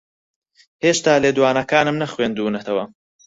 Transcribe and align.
ھێشتا 0.83 1.13
لێدوانەکانم 1.23 1.95
نەخوێندوونەتەوە. 2.01 2.85